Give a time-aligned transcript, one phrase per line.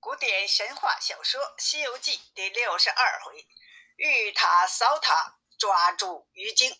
[0.00, 3.46] 古典神话小说《西游记》第六十二回：
[3.96, 6.74] 玉塔扫塔，抓住鱼精。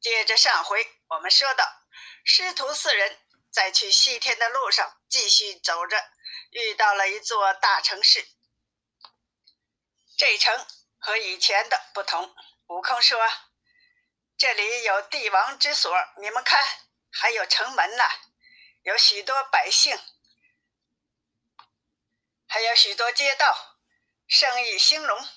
[0.00, 1.82] 接着上回我们说到，
[2.24, 3.20] 师徒四人
[3.52, 6.02] 在去西天的路上继续走着，
[6.48, 8.26] 遇到了一座大城市。
[10.16, 10.66] 这城
[10.98, 12.34] 和以前的不同。
[12.68, 13.20] 悟空说
[14.38, 16.66] ：“这里有帝王之所，你们看，
[17.10, 18.04] 还有城门呢，
[18.82, 19.94] 有许多百姓。”
[22.64, 23.76] 有许多街道，
[24.26, 25.28] 生意兴隆。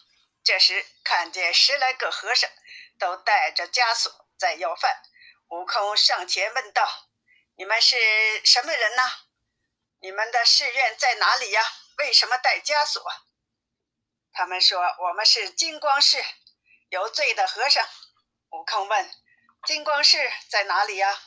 [0.43, 2.49] 这时看见十来个和尚，
[2.97, 5.03] 都带着枷锁在要饭。
[5.49, 7.09] 悟空上前问道
[7.57, 7.97] ：“你们是
[8.45, 9.03] 什么人呢？
[9.99, 11.61] 你们的寺院在哪里呀？
[11.97, 13.03] 为什么带枷锁？”
[14.31, 16.23] 他们说：“我们是金光寺
[16.89, 17.85] 有罪的和尚。”
[18.51, 19.11] 悟空问
[19.67, 20.17] ：“金光寺
[20.49, 21.23] 在哪里呀？”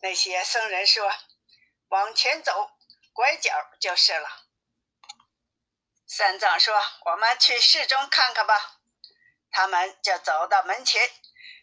[0.00, 1.12] 那些僧人说
[1.88, 2.70] ：“往前走，
[3.12, 4.44] 拐角就是了。”
[6.06, 6.74] 三藏说
[7.06, 8.78] ：“我们去寺中看看吧。”
[9.50, 11.02] 他们就走到门前，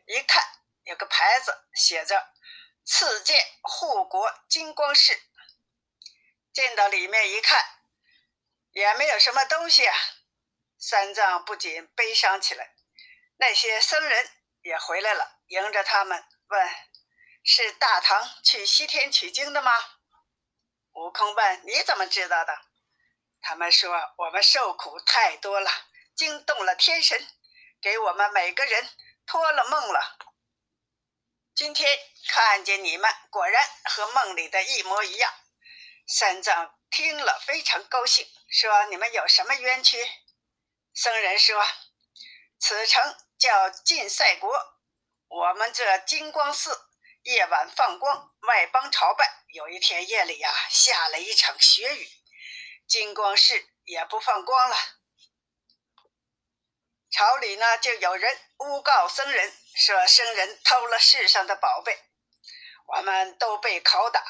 [0.06, 0.44] 一看
[0.84, 2.34] 有个牌子，写着
[2.86, 5.18] “赐剑护国金光寺”。
[6.52, 7.64] 进到里面一看，
[8.72, 9.96] 也没有什么东西啊。
[10.78, 12.76] 三藏不仅悲伤起来。
[13.38, 14.30] 那些僧人
[14.62, 16.70] 也回来了，迎着他们问
[17.44, 19.72] ：“是大唐去西天取经的吗？”
[20.94, 22.54] 悟空问：“你怎么知道的？”
[23.54, 25.70] 他们说：“我们受苦太多了，
[26.16, 27.24] 惊动了天神，
[27.80, 28.90] 给我们每个人
[29.28, 30.18] 托了梦了。
[31.54, 35.32] 今天看见你们，果然和梦里的一模一样。”
[36.10, 40.04] 三藏听了非常高兴，说：“你们有什么冤屈？”
[40.96, 41.64] 僧人说
[42.60, 44.52] ：“此城叫晋赛国，
[45.28, 46.88] 我们这金光寺
[47.22, 49.44] 夜晚放光，外邦朝拜。
[49.50, 52.10] 有一天夜里呀，下了一场雪雨。”
[52.88, 54.76] 金光寺也不放光了，
[57.10, 62.04] 朝里呢就有人诬告僧人，说僧人偷了世上的宝贝，
[62.86, 64.24] 我们都被拷打，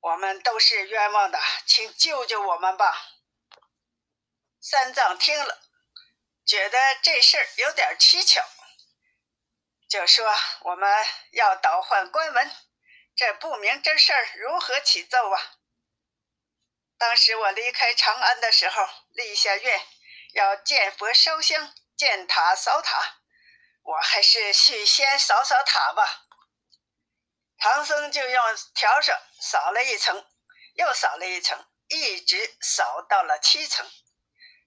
[0.00, 3.16] 我们都是冤枉的，请救救我们吧。
[4.60, 5.62] 三藏听了，
[6.44, 8.42] 觉得这事儿有点蹊跷，
[9.88, 10.26] 就说
[10.62, 12.50] 我们要倒换官文，
[13.14, 15.57] 这不明真事儿如何起奏啊？
[16.98, 19.86] 当时我离开长安的时候，立下愿
[20.32, 23.20] 要见佛烧香，见塔扫塔。
[23.82, 26.26] 我还是去先扫扫塔吧。
[27.56, 28.44] 唐僧就用
[28.74, 30.26] 笤帚扫了一层，
[30.74, 33.88] 又扫了一层，一直扫到了七层。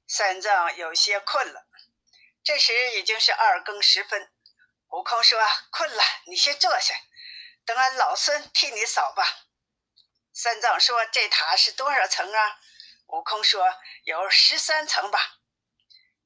[0.08, 1.68] 三藏有些困了。
[2.44, 4.32] 这时已经是二更时分。
[4.90, 5.40] 悟空说
[5.72, 6.96] ：“困了，你先坐下，
[7.66, 9.24] 等俺老孙替你扫吧。”
[10.34, 12.60] 三藏说：“这塔是多少层啊？”
[13.08, 15.40] 悟空说：“有十三层吧。”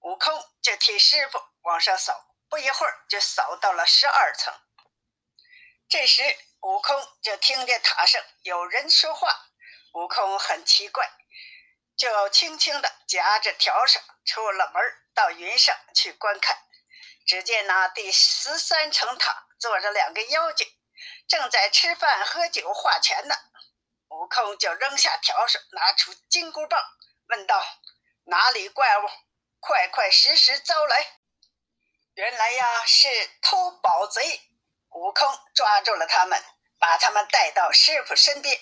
[0.01, 4.53] 悟空就替师傅往上扫，不一会儿就扫到了十二层。
[5.89, 9.49] 这时，悟空就听见塔上有人说话。
[9.93, 11.09] 悟空很奇怪，
[11.97, 14.83] 就轻轻地夹着笤帚出了门，
[15.13, 16.57] 到云上去观看。
[17.25, 20.67] 只见那第十三层塔坐着两个妖精，
[21.27, 23.35] 正在吃饭、喝酒、画拳呢。
[24.15, 26.81] 悟空就扔下笤帚，拿出金箍棒，
[27.27, 27.61] 问道
[28.25, 29.09] ：“哪里怪物？
[29.59, 31.05] 快快实实招来！”
[32.15, 33.07] 原来呀，是
[33.41, 34.41] 偷宝贼。
[34.91, 36.41] 悟空抓住了他们，
[36.79, 38.57] 把他们带到师傅身边。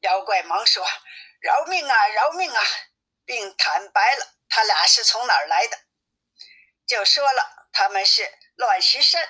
[0.00, 0.82] 妖怪忙说
[1.42, 2.62] ：“饶命啊，饶命啊！”
[3.26, 5.78] 并坦白了他俩是从哪儿来的，
[6.86, 9.28] 就说了他们是乱石山、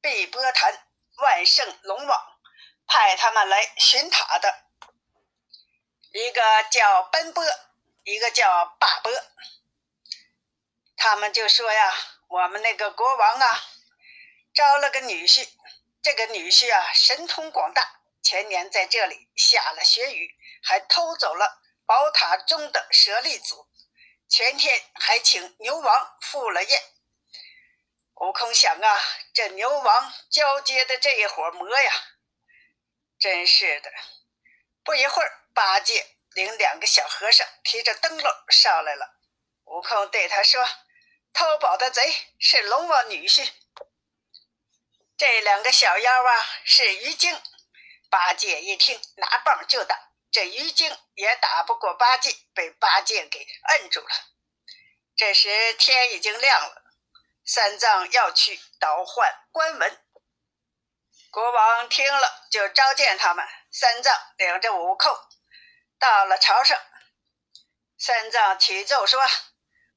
[0.00, 0.88] 碧波潭、
[1.18, 2.40] 万圣龙王
[2.86, 4.67] 派他们来寻塔的。
[6.18, 7.44] 一个叫奔波，
[8.02, 9.12] 一个叫霸波。
[10.96, 11.94] 他们就说呀
[12.26, 13.62] ：“我们那个国王啊，
[14.52, 15.48] 招了个女婿，
[16.02, 23.54] 这个女婿啊神通广大，前年在这里下了雪雨，还偷走了宝塔中的舍利子，
[24.28, 26.82] 前天还请牛王赴了宴。”
[28.20, 29.00] 悟空想啊，
[29.32, 31.92] 这牛王交接的这一伙魔呀，
[33.20, 33.92] 真是的，
[34.82, 35.44] 不一会儿。
[35.58, 39.18] 八戒领两个小和尚提着灯笼上来了。
[39.64, 40.64] 悟空对他说
[41.34, 43.50] ：“偷宝的贼是龙王女婿，
[45.16, 46.32] 这两个小妖啊
[46.64, 47.42] 是鱼精。”
[48.08, 49.98] 八戒一听，拿棒就打。
[50.30, 54.14] 这鱼精也打不过八戒，被八戒给摁住了。
[55.16, 56.84] 这时天已经亮了，
[57.44, 60.04] 三藏要去倒换官文。
[61.32, 63.44] 国王听了，就召见他们。
[63.72, 65.12] 三藏领着悟空。
[65.98, 66.80] 到了朝上，
[67.98, 69.20] 三藏启奏说：“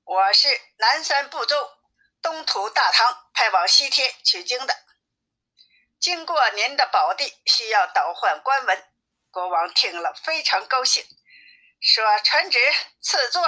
[0.03, 1.77] 我是南山部洲
[2.21, 4.75] 东土大唐派往西天取经的，
[5.99, 8.87] 经过您的宝地，需要倒换官文。”
[9.29, 11.05] 国王听了非常高兴，
[11.79, 12.59] 说：“传旨
[12.99, 13.47] 赐座。”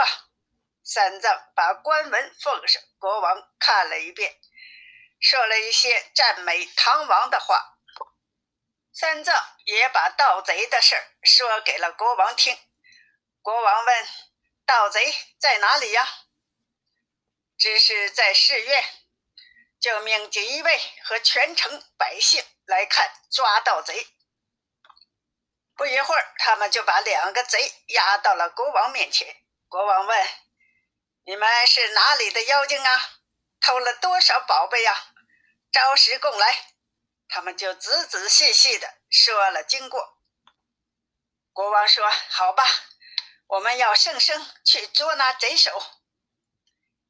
[0.85, 4.39] 三藏把官文奉上，国王看了一遍，
[5.19, 7.72] 说了一些赞美唐王的话。
[8.93, 9.35] 三藏
[9.65, 12.55] 也把盗贼的事儿说给了国王听。
[13.41, 14.07] 国王问
[14.67, 16.07] ：“盗贼在哪里呀？”
[17.57, 18.83] 只是在寺院，
[19.79, 24.07] 就命锦衣卫和全城百姓来看抓盗贼。
[25.75, 29.35] 不一会儿，他们就把两个贼押到了国王面前。
[29.67, 30.29] 国王问
[31.25, 33.09] ：“你们是哪里的妖精啊？
[33.59, 35.07] 偷了多少宝贝呀？
[35.71, 36.72] 招实供来。”
[37.27, 40.19] 他们就仔仔细细的说了经过。
[41.51, 42.63] 国王说：“好吧，
[43.47, 45.83] 我们要圣生去捉拿贼首。”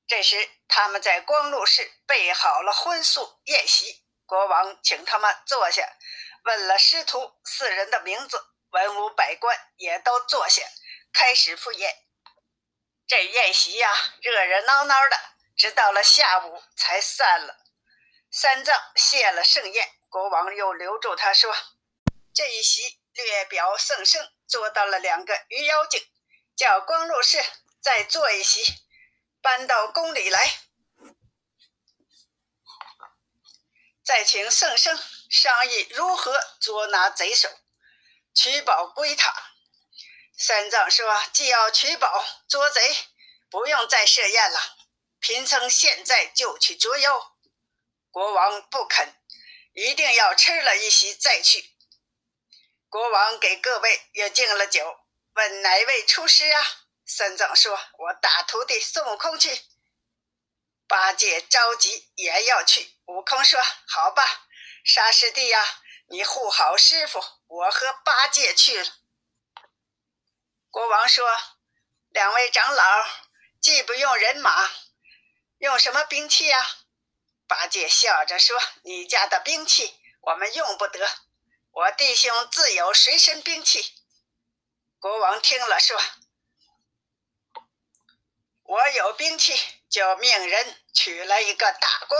[0.07, 4.05] 这时，他们在光禄寺备好了荤素宴席。
[4.25, 5.87] 国王请他们坐下，
[6.43, 8.49] 问了师徒四人的名字。
[8.71, 10.63] 文武百官也都坐下，
[11.13, 11.95] 开始赴宴。
[13.05, 15.17] 这宴席呀，热热闹闹的，
[15.55, 17.59] 直到了下午才散了。
[18.31, 21.51] 三藏谢了盛宴，国王又留住他说
[22.35, 26.07] ：“这一席略表圣圣，捉到了两个鱼妖精，
[26.55, 27.43] 叫光禄氏
[27.81, 28.61] 再做一席，
[29.41, 30.59] 搬到宫里来，
[34.05, 34.95] 再请圣圣
[35.31, 37.49] 商议如何捉拿贼首。”
[38.35, 39.33] 取宝归他。
[40.37, 42.95] 三藏说：“既要取宝捉贼，
[43.49, 44.59] 不用再设宴了。
[45.19, 47.35] 贫僧现在就去捉妖。”
[48.13, 49.15] 国王不肯，
[49.73, 51.71] 一定要吃了一席再去。
[52.89, 54.99] 国王给各位也敬了酒，
[55.33, 56.65] 问哪位出师啊？
[57.05, 59.61] 三藏说：“我大徒弟孙悟空去。”
[60.87, 62.93] 八戒着急也要去。
[63.05, 64.47] 悟空说：“好吧，
[64.83, 65.79] 沙师弟呀。”
[66.09, 68.97] 你护好师傅，我和八戒去了。
[70.69, 71.25] 国王说
[72.11, 73.07] ：“两位长老
[73.59, 74.69] 既不用人马，
[75.59, 76.77] 用什么兵器呀？”
[77.47, 81.07] 八戒笑着说：“你家的兵器我们用不得，
[81.71, 84.01] 我弟兄自有随身兵器。”
[84.99, 85.99] 国王听了说
[88.63, 89.53] ：“我有兵器，
[89.89, 92.17] 就命人取了一个大弓，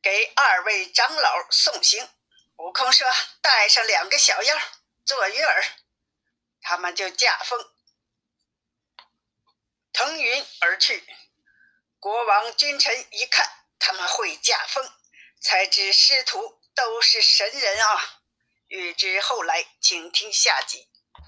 [0.00, 2.08] 给二位长老送行。”
[2.56, 3.06] 悟空说
[3.42, 4.56] ：“带上两个小妖
[5.04, 5.64] 做鱼饵，
[6.62, 7.72] 他们就驾风
[9.92, 11.04] 腾云而去。”
[11.98, 14.92] 国王君臣一看他们会驾风，
[15.40, 18.20] 才知师徒都是神人啊！
[18.68, 20.89] 欲知后来，请听下集。